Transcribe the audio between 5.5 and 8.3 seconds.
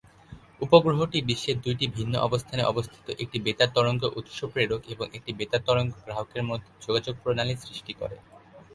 তরঙ্গ গ্রাহকের মধ্যে যোগাযোগ প্রণালী সৃষ্টি করে।